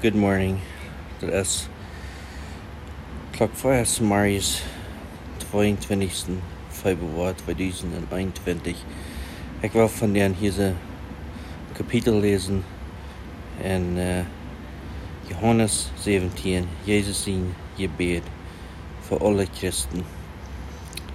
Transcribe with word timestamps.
Good 0.00 0.14
morning. 0.14 0.62
Is 1.20 1.68
klok 3.36 3.52
5 3.52 4.00
Maris 4.00 4.62
22 5.52 6.40
Februar 6.70 7.34
2021. 7.36 8.76
Ik 9.60 9.72
wil 9.72 9.88
van 9.88 10.12
den 10.12 10.34
hier 10.34 10.74
kapitel 11.72 12.14
lezen 12.14 12.64
in 13.62 13.96
uh, 13.96 14.24
Johannes 15.28 15.90
17, 16.00 16.68
Jezus 16.84 17.22
zijn 17.22 17.54
gebed 17.76 18.22
voor 19.00 19.18
alle 19.20 19.46
christen. 19.52 20.04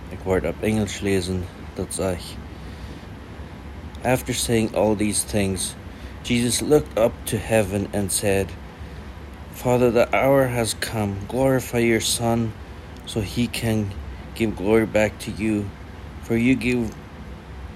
Ik 0.10 0.20
word 0.24 0.46
op 0.46 0.62
Engels 0.62 1.00
lezen 1.00 1.44
dat 1.74 1.94
zegt. 1.94 2.38
After 4.04 4.34
saying 4.34 4.76
all 4.76 4.96
these 4.96 5.26
things, 5.26 5.74
Jesus 6.22 6.60
looked 6.60 7.00
up 7.00 7.14
to 7.24 7.38
heaven 7.38 7.88
and 7.94 8.12
said, 8.12 8.48
Father, 9.56 9.90
the 9.90 10.14
hour 10.14 10.48
has 10.48 10.74
come. 10.74 11.26
Glorify 11.28 11.80
your 11.80 12.02
Son, 12.02 12.54
so 13.06 13.22
he 13.22 13.48
can 13.48 13.90
give 14.36 14.58
glory 14.58 14.86
back 14.86 15.18
to 15.20 15.32
you. 15.32 15.68
For 16.24 16.36
you 16.36 16.56
give 16.56 16.94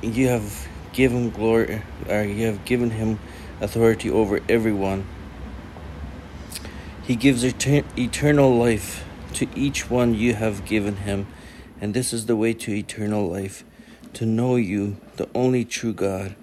you 0.01 0.27
have 0.27 0.67
given 0.91 1.29
glory 1.29 1.81
or 2.07 2.23
you 2.23 2.45
have 2.47 2.65
given 2.65 2.91
him 2.91 3.17
authority 3.61 4.09
over 4.09 4.41
everyone. 4.49 5.07
He 7.01 7.15
gives 7.15 7.43
eternal 7.43 8.57
life 8.57 9.05
to 9.35 9.47
each 9.55 9.89
one 9.89 10.13
you 10.13 10.35
have 10.35 10.65
given 10.65 10.97
him, 10.97 11.27
and 11.79 11.93
this 11.93 12.11
is 12.11 12.25
the 12.25 12.35
way 12.35 12.53
to 12.53 12.73
eternal 12.73 13.27
life 13.27 13.63
to 14.13 14.25
know 14.25 14.57
you, 14.57 14.97
the 15.15 15.29
only 15.33 15.63
true 15.63 15.93
God, 15.93 16.35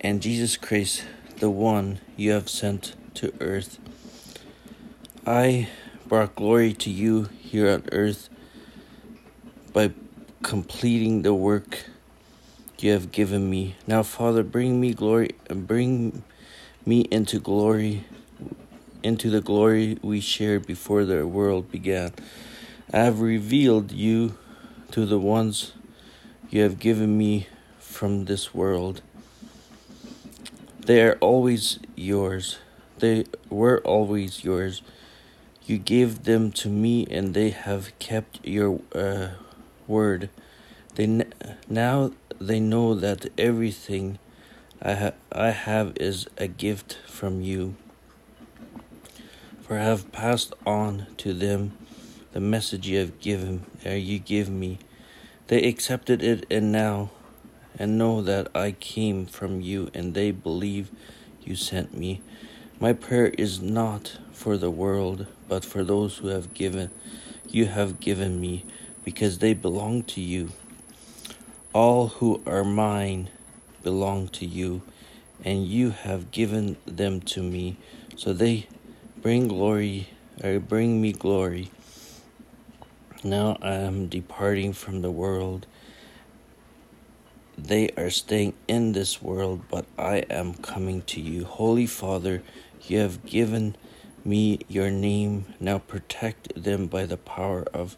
and 0.00 0.22
Jesus 0.22 0.56
Christ, 0.56 1.04
the 1.36 1.50
one 1.50 2.00
you 2.16 2.32
have 2.32 2.48
sent 2.48 2.94
to 3.14 3.32
earth. 3.40 3.78
I 5.26 5.68
brought 6.06 6.34
glory 6.34 6.72
to 6.74 6.90
you 6.90 7.24
here 7.40 7.70
on 7.70 7.84
earth 7.92 8.28
by 9.72 9.92
completing 10.42 11.22
the 11.22 11.34
work 11.34 11.84
you 12.78 12.92
have 12.92 13.12
given 13.12 13.48
me. 13.48 13.76
Now, 13.86 14.02
Father, 14.02 14.42
bring 14.42 14.80
me 14.80 14.92
glory 14.92 15.36
and 15.48 15.66
bring 15.66 16.24
me 16.84 17.02
into 17.10 17.38
glory, 17.38 18.04
into 19.02 19.30
the 19.30 19.40
glory 19.40 19.98
we 20.02 20.20
shared 20.20 20.66
before 20.66 21.04
the 21.04 21.26
world 21.26 21.70
began. 21.70 22.12
I 22.92 22.98
have 22.98 23.20
revealed 23.20 23.92
you 23.92 24.36
to 24.90 25.06
the 25.06 25.18
ones 25.18 25.72
you 26.50 26.62
have 26.62 26.78
given 26.78 27.16
me 27.16 27.46
from 27.78 28.24
this 28.24 28.52
world. 28.52 29.00
They 30.80 31.02
are 31.02 31.16
always 31.20 31.78
yours. 31.94 32.58
They 33.02 33.24
were 33.50 33.80
always 33.80 34.44
yours. 34.44 34.80
You 35.66 35.76
gave 35.76 36.22
them 36.22 36.52
to 36.52 36.68
me, 36.68 37.04
and 37.10 37.34
they 37.34 37.50
have 37.50 37.90
kept 37.98 38.38
your 38.46 38.80
uh, 38.94 39.30
word. 39.88 40.30
They 40.94 41.24
now 41.68 42.12
they 42.40 42.60
know 42.60 42.94
that 42.94 43.26
everything 43.36 44.20
I 44.80 44.94
ha- 44.94 45.18
I 45.32 45.50
have 45.50 45.96
is 45.96 46.28
a 46.38 46.46
gift 46.46 46.98
from 47.08 47.40
you. 47.40 47.74
For 49.62 49.80
I 49.80 49.82
have 49.82 50.12
passed 50.12 50.54
on 50.64 51.08
to 51.16 51.34
them 51.34 51.72
the 52.30 52.40
message 52.40 52.86
you 52.86 53.00
have 53.00 53.18
given, 53.18 53.66
uh, 53.84 53.90
you 53.90 54.20
give 54.20 54.48
me. 54.48 54.78
They 55.48 55.64
accepted 55.64 56.22
it, 56.22 56.46
and 56.52 56.70
now, 56.70 57.10
and 57.76 57.98
know 57.98 58.22
that 58.22 58.46
I 58.54 58.70
came 58.70 59.26
from 59.26 59.60
you, 59.60 59.90
and 59.92 60.14
they 60.14 60.30
believe 60.30 60.88
you 61.42 61.56
sent 61.56 61.98
me. 61.98 62.20
My 62.82 62.92
prayer 62.92 63.28
is 63.38 63.62
not 63.62 64.18
for 64.32 64.56
the 64.56 64.68
world, 64.68 65.28
but 65.46 65.64
for 65.64 65.84
those 65.84 66.16
who 66.16 66.26
have 66.26 66.52
given 66.52 66.90
you 67.48 67.66
have 67.66 68.00
given 68.00 68.40
me, 68.40 68.64
because 69.04 69.38
they 69.38 69.54
belong 69.54 70.02
to 70.02 70.20
you. 70.20 70.50
All 71.72 72.08
who 72.08 72.42
are 72.44 72.64
mine 72.64 73.30
belong 73.84 74.26
to 74.30 74.44
you, 74.44 74.82
and 75.44 75.64
you 75.64 75.90
have 75.90 76.32
given 76.32 76.76
them 76.84 77.20
to 77.20 77.40
me, 77.40 77.76
so 78.16 78.32
they 78.32 78.66
bring 79.18 79.46
glory 79.46 80.08
or 80.42 80.58
bring 80.58 81.00
me 81.00 81.12
glory. 81.12 81.70
Now 83.22 83.58
I 83.62 83.74
am 83.74 84.08
departing 84.08 84.72
from 84.72 85.02
the 85.02 85.10
world. 85.12 85.68
They 87.56 87.90
are 87.90 88.10
staying 88.10 88.54
in 88.66 88.90
this 88.90 89.22
world, 89.22 89.62
but 89.70 89.84
I 89.96 90.24
am 90.28 90.54
coming 90.54 91.02
to 91.02 91.20
you. 91.20 91.44
Holy 91.44 91.86
Father, 91.86 92.42
you 92.86 92.98
have 92.98 93.24
given 93.24 93.76
me 94.24 94.60
your 94.68 94.90
name. 94.90 95.46
Now 95.60 95.78
protect 95.78 96.62
them 96.62 96.86
by 96.86 97.06
the 97.06 97.16
power 97.16 97.64
of 97.72 97.96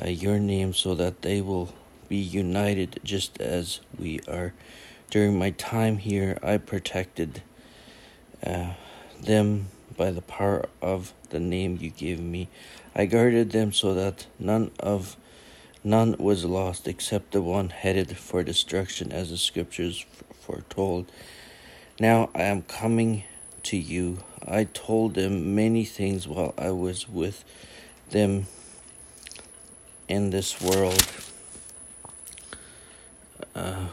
uh, 0.00 0.08
your 0.08 0.38
name 0.38 0.72
so 0.74 0.94
that 0.94 1.22
they 1.22 1.40
will 1.40 1.72
be 2.08 2.16
united 2.16 3.00
just 3.04 3.40
as 3.40 3.80
we 3.98 4.20
are. 4.28 4.54
During 5.10 5.38
my 5.38 5.50
time 5.50 5.98
here, 5.98 6.38
I 6.42 6.58
protected 6.58 7.42
uh, 8.44 8.74
them 9.20 9.68
by 9.96 10.10
the 10.10 10.22
power 10.22 10.66
of 10.80 11.12
the 11.30 11.40
name 11.40 11.78
you 11.80 11.90
gave 11.90 12.20
me. 12.20 12.48
I 12.94 13.06
guarded 13.06 13.52
them 13.52 13.72
so 13.72 13.94
that 13.94 14.26
none 14.38 14.70
of 14.80 15.16
none 15.84 16.16
was 16.18 16.44
lost 16.44 16.88
except 16.88 17.32
the 17.32 17.40
one 17.40 17.70
headed 17.70 18.16
for 18.16 18.42
destruction 18.42 19.12
as 19.12 19.30
the 19.30 19.38
scriptures 19.38 20.04
foretold. 20.40 21.10
Now 22.00 22.30
I 22.34 22.42
am 22.42 22.62
coming 22.62 23.24
to 23.64 23.76
you. 23.76 24.18
I 24.46 24.64
told 24.64 25.14
them 25.14 25.54
many 25.54 25.84
things 25.84 26.26
while 26.26 26.54
I 26.56 26.70
was 26.70 27.08
with 27.08 27.44
them 28.10 28.46
in 30.08 30.30
this 30.30 30.60
world. 30.60 31.06
Uh, 33.54 33.88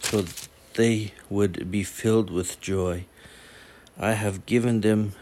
so 0.00 0.24
they 0.74 1.12
would 1.28 1.70
be 1.70 1.82
filled 1.82 2.30
with 2.30 2.60
joy. 2.60 3.06
I 3.98 4.12
have 4.12 4.46
given 4.46 4.80
them 4.80 5.14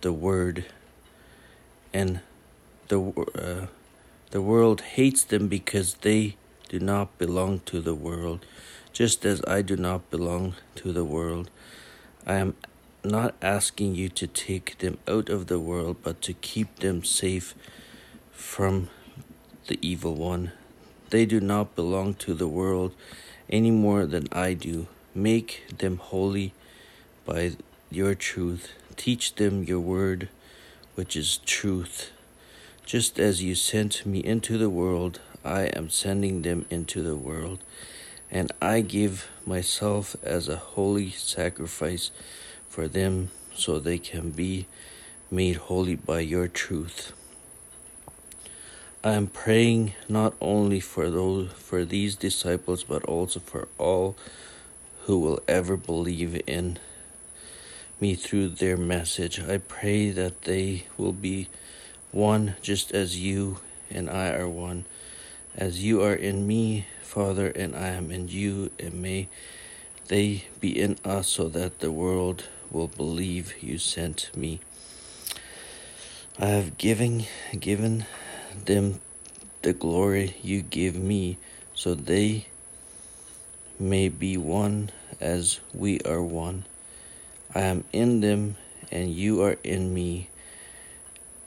the 0.00 0.12
word, 0.12 0.66
and 1.92 2.20
the 2.88 3.00
uh, 3.00 3.66
the 4.30 4.42
world 4.42 4.80
hates 4.80 5.24
them 5.24 5.48
because 5.48 5.94
they 5.94 6.36
do 6.68 6.80
not 6.80 7.16
belong 7.18 7.60
to 7.66 7.80
the 7.80 7.94
world 7.94 8.44
just 8.94 9.26
as 9.26 9.42
I 9.44 9.60
do 9.60 9.76
not 9.76 10.08
belong 10.08 10.54
to 10.76 10.92
the 10.92 11.04
world. 11.04 11.50
I 12.24 12.36
am 12.36 12.54
not 13.02 13.34
asking 13.42 13.96
you 13.96 14.08
to 14.10 14.28
take 14.28 14.78
them 14.78 14.98
out 15.08 15.28
of 15.28 15.48
the 15.48 15.58
world, 15.58 15.96
but 16.02 16.22
to 16.22 16.32
keep 16.32 16.76
them 16.76 17.02
safe 17.02 17.54
from 18.30 18.88
the 19.66 19.78
evil 19.82 20.14
one. 20.14 20.52
They 21.10 21.26
do 21.26 21.40
not 21.40 21.74
belong 21.74 22.14
to 22.14 22.34
the 22.34 22.46
world 22.46 22.94
any 23.50 23.72
more 23.72 24.06
than 24.06 24.28
I 24.30 24.54
do. 24.54 24.86
Make 25.12 25.64
them 25.76 25.96
holy 25.96 26.54
by 27.26 27.52
your 27.90 28.14
truth. 28.14 28.72
Teach 28.96 29.34
them 29.34 29.64
your 29.64 29.80
word, 29.80 30.28
which 30.94 31.16
is 31.16 31.38
truth. 31.38 32.12
Just 32.86 33.18
as 33.18 33.42
you 33.42 33.56
sent 33.56 34.06
me 34.06 34.20
into 34.20 34.56
the 34.56 34.70
world, 34.70 35.18
I 35.44 35.62
am 35.62 35.90
sending 35.90 36.42
them 36.42 36.64
into 36.70 37.02
the 37.02 37.16
world 37.16 37.58
and 38.34 38.50
I 38.60 38.80
give 38.80 39.30
myself 39.46 40.16
as 40.24 40.48
a 40.48 40.56
holy 40.56 41.10
sacrifice 41.10 42.10
for 42.68 42.88
them 42.88 43.30
so 43.54 43.78
they 43.78 43.98
can 43.98 44.30
be 44.30 44.66
made 45.30 45.56
holy 45.56 45.94
by 45.94 46.20
your 46.20 46.48
truth. 46.48 47.12
I 49.04 49.12
am 49.12 49.28
praying 49.28 49.94
not 50.08 50.34
only 50.40 50.80
for 50.80 51.10
those 51.10 51.52
for 51.52 51.84
these 51.84 52.16
disciples 52.16 52.82
but 52.82 53.04
also 53.04 53.38
for 53.38 53.68
all 53.78 54.16
who 55.02 55.20
will 55.20 55.40
ever 55.46 55.76
believe 55.76 56.42
in 56.48 56.78
me 58.00 58.16
through 58.16 58.48
their 58.48 58.76
message. 58.76 59.40
I 59.40 59.58
pray 59.58 60.10
that 60.10 60.42
they 60.42 60.86
will 60.98 61.12
be 61.12 61.48
one 62.10 62.56
just 62.62 62.90
as 62.90 63.20
you 63.20 63.58
and 63.90 64.10
I 64.10 64.30
are 64.30 64.48
one. 64.48 64.86
As 65.56 65.84
you 65.84 66.02
are 66.02 66.14
in 66.14 66.48
me, 66.48 66.84
Father, 67.00 67.46
and 67.46 67.76
I 67.76 67.90
am 67.90 68.10
in 68.10 68.26
you, 68.26 68.72
and 68.80 68.94
may 69.00 69.28
they 70.08 70.46
be 70.58 70.76
in 70.76 70.98
us 71.04 71.28
so 71.28 71.48
that 71.48 71.78
the 71.78 71.92
world 71.92 72.48
will 72.72 72.88
believe 72.88 73.62
you 73.62 73.78
sent 73.78 74.36
me. 74.36 74.58
I 76.40 76.46
have 76.46 76.76
given 76.76 77.26
given 77.56 78.04
them 78.64 79.00
the 79.62 79.72
glory 79.72 80.34
you 80.42 80.60
give 80.60 80.96
me, 80.96 81.38
so 81.72 81.94
they 81.94 82.46
may 83.78 84.08
be 84.08 84.36
one 84.36 84.90
as 85.20 85.60
we 85.72 86.00
are 86.00 86.20
one. 86.22 86.64
I 87.54 87.60
am 87.60 87.84
in 87.92 88.22
them, 88.22 88.56
and 88.90 89.14
you 89.14 89.40
are 89.42 89.56
in 89.62 89.94
me. 89.94 90.30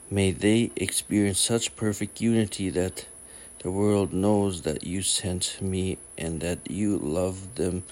May 0.10 0.31
they 0.31 0.71
experience 0.77 1.42
such 1.42 1.75
perfect 1.75 2.21
unity 2.21 2.69
that 2.69 3.06
the 3.59 3.71
world 3.71 4.13
knows 4.13 4.62
that 4.62 4.83
you 4.83 5.01
sent 5.01 5.59
me 5.62 5.98
and 6.18 6.42
that 6.42 6.59
you 6.69 6.98
love 6.98 7.56
them 7.56 7.83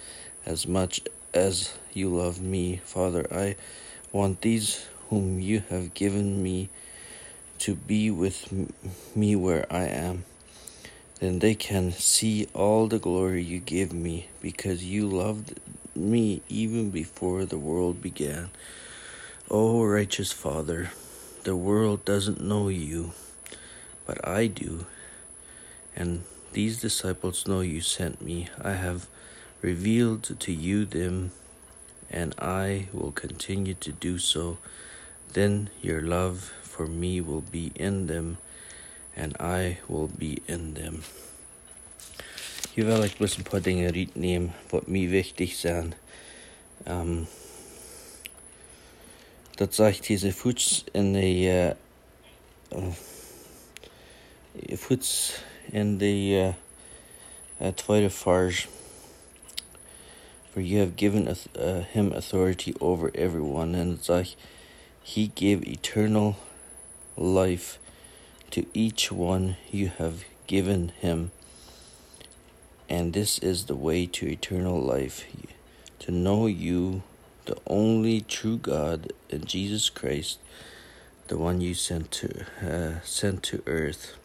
as 0.46 0.68
much 0.68 1.02
as 1.34 1.74
you 1.94 2.10
love 2.10 2.40
me. 2.40 2.82
Father, 2.84 3.26
I 3.32 3.56
want 4.12 4.42
these 4.42 4.86
whom 5.10 5.40
you 5.40 5.64
have 5.70 5.94
given 5.94 6.42
me 6.44 6.70
to 7.60 7.76
be 7.76 8.12
with 8.12 8.54
me 9.16 9.36
where 9.36 9.66
I 9.72 9.86
am. 9.86 10.26
Then 11.20 11.40
they 11.40 11.56
can 11.56 11.92
see 11.92 12.48
all 12.54 12.88
the 12.88 13.00
glory 13.00 13.42
you 13.42 13.60
give 13.60 13.94
me 13.94 14.28
because 14.42 14.84
you 14.84 15.08
loved 15.08 15.60
me 15.96 16.42
even 16.50 16.92
before 16.92 17.46
the 17.46 17.58
world 17.58 18.02
began. 18.02 18.50
O 19.50 19.80
oh, 19.80 19.86
righteous 19.86 20.32
Father, 20.32 20.92
the 21.44 21.56
world 21.56 22.04
doesn't 22.04 22.42
know 22.42 22.68
you, 22.68 23.14
but 24.06 24.28
I 24.28 24.48
do. 24.48 24.86
And 25.96 26.24
these 26.52 26.80
disciples 26.82 27.48
know 27.48 27.62
you 27.62 27.82
sent 27.82 28.22
me. 28.22 28.50
I 28.62 28.74
have 28.74 29.08
revealed 29.62 30.40
to 30.40 30.52
you 30.52 30.86
them, 30.86 31.32
and 32.12 32.36
I 32.38 32.88
will 32.92 33.12
continue 33.12 33.76
to 33.76 33.92
do 33.92 34.20
so. 34.20 34.58
Then 35.34 35.70
your 35.82 36.02
love 36.02 36.54
for 36.62 36.86
me 36.88 37.22
will 37.22 37.42
be 37.42 37.72
in 37.76 38.08
them, 38.08 38.38
and 39.16 39.36
I 39.40 39.80
will 39.88 40.08
be 40.08 40.42
in 40.48 40.74
them. 40.74 41.04
Hier 42.76 42.86
wil 42.86 43.04
ek 43.08 43.16
bloos 43.16 43.38
'n 43.40 43.48
paar 43.48 43.62
dinge 43.64 43.88
uitneem 43.88 44.52
wat 44.70 44.88
my 44.88 45.08
wichtig 45.08 45.56
zijn. 45.56 45.94
Um, 46.88 47.28
dat 49.56 49.76
zegt 49.76 50.08
deze 50.08 50.34
voets 50.34 50.84
in 50.92 51.14
de 51.14 51.76
uh, 52.76 52.80
uh, 52.80 52.92
voets 54.78 55.40
in 55.72 55.98
the 56.00 56.40
uh, 56.40 56.54
uh, 57.60 57.72
tweede 57.76 58.12
vers 58.12 58.68
for 60.56 60.62
you 60.62 60.80
have 60.80 60.96
given 60.96 61.28
uh, 61.28 61.82
him 61.82 62.14
authority 62.14 62.74
over 62.80 63.12
everyone. 63.14 63.76
And 63.76 63.98
it's 63.98 64.08
like 64.08 64.38
he 65.04 65.28
gave 65.28 65.68
eternal 65.68 66.38
life 67.18 67.78
to 68.52 68.66
each 68.74 69.12
one 69.12 69.58
you 69.70 69.90
have 69.98 70.24
given 70.48 70.94
him. 71.02 71.32
And 72.88 73.12
this 73.12 73.38
is 73.40 73.66
the 73.66 73.76
way 73.76 74.06
to 74.06 74.28
eternal 74.28 74.82
life 74.82 75.26
to 76.00 76.12
know 76.12 76.48
you, 76.48 77.04
the 77.46 77.58
only 77.68 78.22
true 78.22 78.58
God, 78.58 79.12
and 79.30 79.46
Jesus 79.46 79.90
Christ, 79.90 80.40
the 81.28 81.38
one 81.38 81.60
you 81.60 81.74
sent 81.74 82.12
to, 82.12 82.46
uh, 82.64 83.02
sent 83.04 83.44
to 83.44 83.62
earth. 83.66 84.16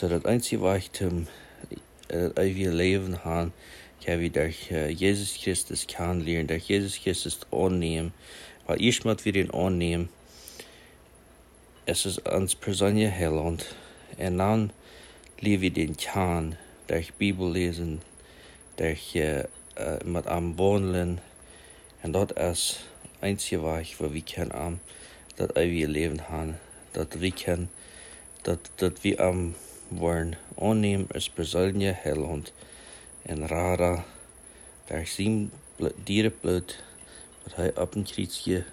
Das 0.00 0.24
einzige 0.24 0.60
zodat 0.60 0.76
einziwachtem 0.86 1.26
evige 2.36 2.70
leven 2.70 3.18
gaan, 3.24 3.52
kan 4.00 4.18
we 4.18 4.30
dat 4.30 4.54
Jesus 4.98 5.36
Christus 5.42 5.86
kan 5.86 6.20
leren, 6.20 6.46
dat 6.46 6.68
Jezus 6.68 7.00
Christus 7.02 7.40
annehmen, 7.50 8.12
weil 8.66 8.80
ich 8.80 9.04
mal 9.04 9.16
wieder 9.24 9.40
ihn 9.40 9.50
annehmen. 9.50 10.08
Es 11.84 12.06
ist 12.06 12.24
ans 12.26 12.54
Personje 12.54 13.08
Helland. 13.08 13.66
Und 14.18 14.38
dann 14.38 14.72
liebe 15.40 15.66
ich 15.66 15.72
den 15.72 15.96
Kern, 15.96 16.56
der 16.88 16.98
durch 16.98 17.14
Bibel 17.14 17.50
lesen, 17.50 18.00
durch 18.76 19.16
äh, 19.16 19.48
eh, 19.74 20.04
mit 20.04 20.28
am 20.28 20.56
Wohnen. 20.58 21.20
Und 22.04 22.12
dort 22.12 22.32
ist 22.32 22.78
einzige 23.20 23.64
Weg, 23.64 23.96
wo 23.98 24.12
wir 24.12 24.22
können 24.22 24.52
am, 24.52 24.74
ehm, 24.74 24.80
dass 25.36 25.56
wir 25.56 25.88
Leben 25.88 26.28
haben, 26.28 26.54
dass 26.92 27.20
wir 27.20 27.32
können, 27.32 27.68
dass 28.44 28.92
wir 29.02 29.20
am 29.20 29.54
worden 29.88 30.38
aannemen 30.58 31.06
als 31.12 31.30
persoonlijke 31.30 31.98
heiland 32.00 32.52
en 33.22 33.46
rara 33.46 34.04
daar 34.84 35.06
zien 35.06 35.50
dierenbloed 36.04 36.82
wat 37.42 37.54
hij 37.54 37.76
op 37.76 37.94
een 37.94 38.04
krietje 38.04 38.64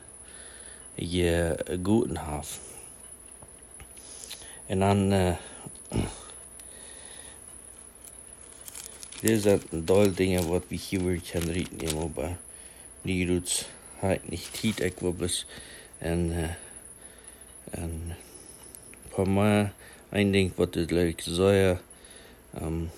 je 0.95 1.57
goeden 1.83 2.17
heeft. 2.17 2.59
En 4.65 4.79
dan 4.79 5.13
uh, 5.13 5.35
dit 9.21 9.41
zijn 9.41 9.61
dol 9.69 10.13
dingen 10.13 10.47
wat 10.47 10.63
we 10.67 10.75
hier 10.75 11.21
kunnen 11.31 11.51
reden, 11.53 12.11
maar 12.15 12.37
doet 13.01 13.67
hij 13.95 14.19
niet 14.23 14.49
tiet 14.59 14.79
ik 14.79 14.99
was 14.99 15.45
en 15.97 16.31
uh, 16.31 16.49
en 17.69 18.17
voor 19.09 19.29
mij 19.29 19.71
een 20.09 20.31
ding 20.31 20.51
wat 20.55 20.73
het 20.73 20.91
leuk 20.91 21.21
zou 21.21 21.77
um, 22.61 22.91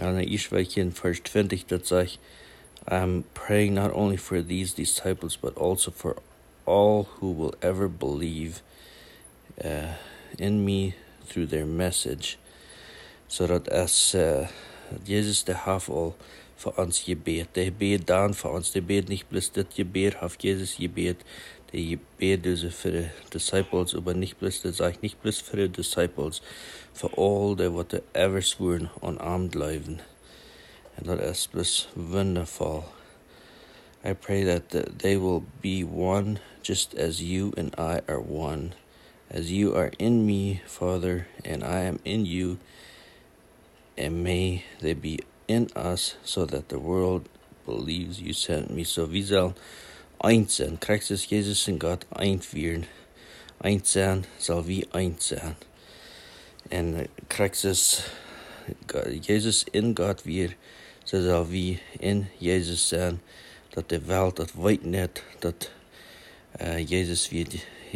And 0.00 0.18
Ishvakin 0.18 0.92
verse 0.92 1.20
20 1.20 1.68
that 1.68 1.86
says, 1.86 2.18
I'm 2.88 3.24
praying 3.32 3.74
not 3.74 3.92
only 3.92 4.16
for 4.16 4.42
these 4.42 4.74
disciples, 4.74 5.36
but 5.36 5.56
also 5.56 5.90
for 5.90 6.16
all 6.66 7.04
who 7.04 7.30
will 7.30 7.54
ever 7.62 7.88
believe 7.88 8.60
uh, 9.62 9.94
in 10.38 10.64
me 10.64 10.94
through 11.24 11.46
their 11.46 11.66
message. 11.66 12.38
So 13.28 13.46
that 13.46 13.68
as 13.68 14.14
uh, 14.14 14.48
Jesus 15.04 15.44
de 15.44 15.54
have 15.54 15.88
all 15.88 16.16
for 16.56 16.72
ons 16.76 17.00
gebed. 17.00 17.48
De 17.52 17.64
gebed 17.64 18.06
dan 18.06 18.34
voor 18.34 18.54
ons. 18.54 18.70
De 18.70 18.80
gebed 18.80 19.08
niet 19.08 19.28
plus 19.28 19.52
dat 19.52 19.66
gebed 19.74 20.18
heeft 20.18 20.42
Jesus 20.42 20.74
gebed. 20.74 21.22
De 21.74 21.82
gebed 21.82 22.42
dus 22.42 22.64
voor 22.74 22.90
de 22.90 23.08
disciples, 23.28 23.94
maar 24.04 24.16
niet 24.16 24.38
plus, 24.38 24.60
dat 24.60 24.74
zeg 24.74 25.00
niet 25.00 25.16
plus 25.20 25.40
voor 25.40 25.56
de 25.56 25.70
disciples, 25.70 26.42
for 26.92 27.10
all 27.16 27.54
they 27.54 27.68
what 27.68 27.88
they 27.88 28.02
ever 28.12 28.42
sworn 28.42 28.90
on 29.00 29.18
armed 29.18 29.54
leven. 29.54 30.00
And 30.96 31.06
that 31.06 31.20
is 31.20 31.48
plus 31.50 31.88
wonderful. 31.94 32.84
I 34.04 34.12
pray 34.12 34.44
that 34.44 34.98
they 34.98 35.18
will 35.18 35.42
be 35.60 35.84
one 35.84 36.38
just 36.62 36.94
as 36.94 37.20
you 37.20 37.52
and 37.56 37.74
I 37.76 38.00
are 38.06 38.20
one. 38.20 38.74
As 39.28 39.50
you 39.50 39.74
are 39.74 39.90
in 39.98 40.24
me, 40.24 40.60
Father, 40.66 41.26
and 41.44 41.64
I 41.64 41.88
am 41.88 41.98
in 42.04 42.24
you, 42.24 42.58
and 43.96 44.22
may 44.22 44.62
they 44.80 44.94
be 44.94 45.18
in 45.48 45.70
us 45.74 46.16
so 46.22 46.46
that 46.46 46.68
the 46.68 46.78
world 46.78 47.28
believes 47.64 48.20
you 48.20 48.32
sent 48.32 48.70
me. 48.70 48.84
So 48.84 49.06
wie 49.06 49.24
eins 50.24 50.56
sein? 50.56 50.80
Christus 50.80 51.28
Jesus 51.28 51.68
in 51.68 51.78
Gott 51.78 52.06
einführen. 52.10 52.86
Eins 53.58 53.92
sein 53.92 54.26
soll 54.38 54.66
wie 54.66 54.88
eins 54.92 55.28
sein. 55.28 55.56
En 56.70 57.08
Christus, 57.28 58.02
Jezus 59.20 59.64
in 59.72 59.94
Gott 59.94 60.24
weer, 60.24 60.50
so 61.04 61.20
zal 61.22 61.50
wie 61.50 61.78
in 61.98 62.26
Jezus 62.38 62.88
zijn. 62.88 63.20
Dat 63.70 63.88
de 63.88 64.00
wereld 64.00 64.36
dat 64.36 64.52
weet 64.52 64.84
net 64.84 65.22
dat 65.38 65.70
uh, 66.60 66.88
Jezus 66.88 67.28
weer 67.28 67.46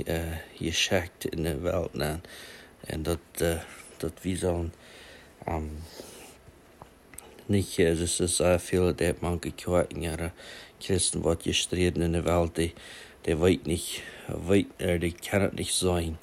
uh, 0.06 0.37
geschakt 0.54 1.25
in 1.25 1.42
de 1.42 1.58
wereld 1.58 1.94
na. 1.94 2.20
En 2.80 3.02
dat, 3.02 3.18
uh, 3.42 3.61
dat 3.97 4.12
wie 4.23 4.37
zullen 4.37 4.73
um, 5.47 5.70
nicht, 7.49 7.78
es 7.78 8.00
ist 8.00 8.37
sehr 8.37 8.58
viel, 8.58 8.92
der 8.92 9.14
manche 9.20 9.50
Kirchen, 9.50 10.02
ja, 10.02 10.16
Christen, 10.80 11.25
was 11.25 11.38
gestritten 11.38 12.02
in 12.02 12.12
der 12.12 12.25
Welt, 12.25 12.56
die, 12.56 12.73
die 13.26 13.40
weit 13.40 13.66
nicht, 13.66 14.02
weit, 14.28 14.66
äh, 14.78 14.99
die 14.99 15.12
kann 15.12 15.54
nicht 15.54 15.75
sein. 15.75 16.18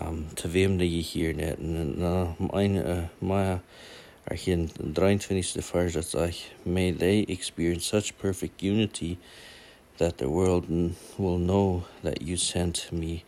Um, 0.00 0.26
te 0.34 0.52
wem 0.52 0.78
die 0.78 1.00
hier 1.02 1.34
net. 1.34 1.58
En 1.58 2.02
uh, 2.02 2.26
mijn, 2.50 2.74
uh, 2.74 3.08
mijn, 3.18 3.62
er 4.24 4.48
in 4.48 4.70
23 4.92 5.64
vers 5.64 5.92
dat 5.92 6.08
zegt, 6.08 6.50
may 6.62 6.92
they 6.92 7.24
experience 7.28 7.86
such 7.86 8.16
perfect 8.16 8.62
unity 8.62 9.18
that 9.96 10.18
the 10.18 10.28
world 10.28 10.64
will 11.16 11.38
know 11.38 11.84
that 12.02 12.20
you 12.22 12.36
sent 12.36 12.90
me 12.90 13.22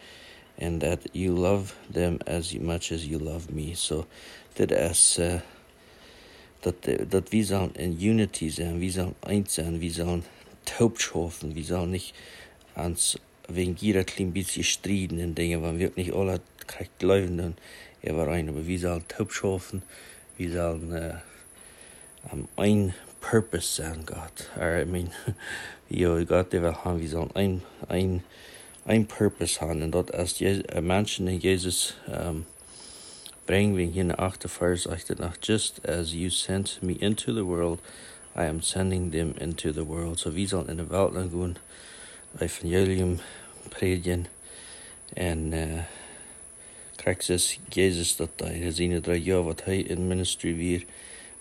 and 0.58 0.80
that 0.80 0.98
you 1.12 1.32
love 1.32 1.76
them 1.92 2.18
as 2.26 2.52
much 2.58 2.90
as 2.90 3.06
you 3.06 3.18
love 3.18 3.52
me. 3.52 3.74
So, 3.74 4.06
dit 4.54 4.70
is 4.72 5.18
uh, 5.18 5.40
dat, 6.60 7.10
dat 7.10 7.30
wir 7.30 7.44
sollen 7.44 7.74
in 7.74 7.92
Unity 7.92 8.50
sein, 8.50 8.80
wir 8.80 8.90
sollen 8.90 9.14
eins 9.20 9.54
sein, 9.54 9.80
wir 9.80 9.92
sollen 9.92 10.24
taub 10.66 11.00
schaffen, 11.00 11.54
wir 11.54 11.64
sollen 11.64 11.90
nicht 11.90 12.14
ans 12.74 13.18
wegen 13.48 13.76
jeder 13.76 14.04
klein 14.04 14.32
bisschen 14.32 14.64
striden 14.64 15.18
in 15.18 15.34
Dingen, 15.34 15.62
weil 15.62 15.78
wir 15.78 15.92
nicht 15.96 16.12
alle 16.12 16.40
kriegt 16.66 17.02
laufen 17.02 17.38
dann 17.38 17.54
er 18.02 18.16
rein, 18.18 18.48
aber 18.48 18.66
wir 18.66 18.78
sollen 18.78 19.08
taub 19.08 19.32
schaffen, 19.32 19.82
wir 20.36 20.52
sollen 20.52 20.92
äh, 20.92 21.14
um, 22.30 22.48
ein 22.56 22.94
Purpose 23.20 23.82
sein, 23.82 24.04
Gott. 24.04 24.50
Or, 24.56 24.80
I 24.80 24.84
mean, 24.84 25.10
ja, 25.88 26.22
Gott, 26.24 26.52
der 26.52 26.62
will 26.62 26.74
haben, 26.74 27.00
wir 27.00 27.08
sollen 27.08 27.30
ein, 27.34 27.62
ein, 27.88 28.22
ein 28.84 29.06
Purpose 29.06 29.60
haben, 29.60 29.82
und 29.82 29.92
dort 29.92 30.10
ist 30.10 30.40
Menschen 30.80 31.26
in 31.26 31.40
Jesus, 31.40 31.94
um, 32.06 32.46
Bring 33.46 33.76
me 33.76 33.84
in 33.84 34.10
after 34.10 34.48
vers 34.48 34.88
nach 35.20 35.36
just 35.40 35.84
as 35.84 36.12
you 36.12 36.30
sent 36.30 36.82
me 36.82 36.94
into 36.94 37.32
the 37.32 37.46
world, 37.46 37.78
I 38.36 38.44
am 38.44 38.60
sending 38.60 39.10
them 39.10 39.34
into 39.38 39.72
the 39.72 39.84
world. 39.84 40.18
So 40.18 40.30
wie 40.30 40.48
sollen 40.48 40.68
in 40.68 40.76
de 40.76 40.86
wereld 40.86 41.14
gaan, 41.14 41.56
evangelium 42.38 43.18
predigen 43.68 44.26
en 45.14 45.52
uh, 45.52 45.82
Christus 46.96 47.58
Jezus 47.68 48.16
dat 48.16 48.30
hij 48.36 48.58
gezien 48.58 49.00
drie 49.00 49.22
jaar 49.22 49.42
wat 49.42 49.64
hij 49.64 49.78
in 49.78 50.06
ministry 50.06 50.56
weer 50.56 50.84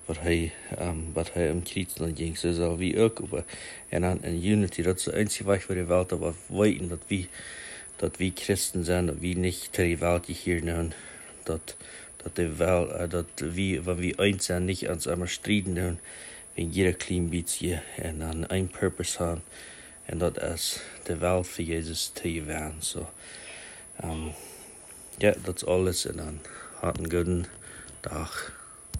wat 0.05 0.19
hy 0.19 0.51
um, 0.79 1.11
wat 1.13 1.31
hy 1.33 1.47
am 1.49 1.63
kritisch 1.63 2.13
ging 2.15 2.37
so 2.37 2.53
sal 2.53 2.77
wie 2.77 2.99
ook 2.99 3.21
op 3.21 3.43
en 3.89 4.05
aan 4.05 4.23
in 4.23 4.45
unity 4.45 4.81
dat 4.81 4.99
is 4.99 5.07
einzig 5.07 5.45
weg 5.45 5.63
voor 5.63 5.75
de 5.75 5.85
welt 5.85 6.09
wat 6.09 6.35
weten 6.47 6.89
dat 6.89 7.03
wie 7.07 7.29
dat 7.95 8.17
wie 8.17 8.31
christen 8.35 8.85
zijn 8.85 9.05
dat 9.05 9.19
wie 9.19 9.37
niet 9.37 9.67
ter 9.71 9.85
die 9.85 9.97
welt 9.97 10.25
hier 10.25 10.63
nun 10.63 10.93
dat 11.43 11.75
dat 12.23 12.35
de 12.35 12.55
wel 12.55 13.01
uh, 13.01 13.09
dat 13.09 13.27
wie 13.35 13.81
wat 13.81 13.97
wie 13.97 14.15
eins 14.15 14.45
zijn 14.45 14.65
nicht 14.65 14.87
ans 14.87 15.05
einmal 15.05 15.27
striden 15.27 15.73
nun 15.73 15.99
in 16.55 16.71
jeder 16.71 16.93
clean 16.93 17.27
beats 17.27 17.61
you 17.61 17.79
and 17.97 18.23
an 18.23 18.45
ein 18.49 18.67
purpose 18.67 19.15
han 19.17 19.41
and 20.07 20.21
that 20.21 20.37
as 20.37 20.79
the 21.05 21.15
valve 21.15 21.47
for 21.47 21.63
Jesus 21.63 22.09
to 22.09 22.29
you 22.29 22.43
van 22.43 22.81
so 22.81 23.07
ähm, 24.01 24.09
um 24.09 24.33
yeah 25.19 25.35
that's 25.43 25.63
all 25.63 25.87
it's 25.87 26.05
in 26.05 26.19
an 26.19 26.39
harten 26.81 27.09
guten 27.09 27.47
Tag. 28.05 28.54